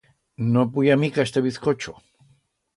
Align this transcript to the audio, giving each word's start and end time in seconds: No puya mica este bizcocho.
No 0.55 0.63
puya 0.77 0.97
mica 1.03 1.27
este 1.27 1.45
bizcocho. 1.49 1.95